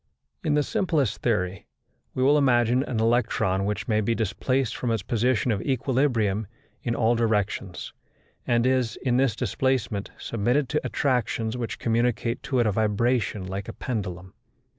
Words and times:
In 0.43 0.55
the 0.55 0.63
simplest 0.63 1.21
theory, 1.21 1.67
we 2.15 2.23
will 2.23 2.35
imagine 2.39 2.81
an 2.81 2.99
electron 2.99 3.65
which 3.65 3.87
may 3.87 4.01
be 4.01 4.15
displaced 4.15 4.75
from 4.75 4.89
its 4.89 5.03
position 5.03 5.51
of 5.51 5.61
equilibrium 5.61 6.47
in 6.81 6.95
all 6.95 7.13
directions, 7.13 7.93
and 8.47 8.65
is, 8.65 8.95
in 9.03 9.17
this 9.17 9.35
displacement, 9.35 10.09
submitted 10.17 10.69
to 10.69 10.81
attractions 10.83 11.55
which 11.55 11.77
communicate 11.77 12.41
to 12.41 12.57
it 12.57 12.65
a 12.65 12.71
vibration 12.71 13.45
like 13.45 13.67
a 13.67 13.73
pendulum. 13.73 14.33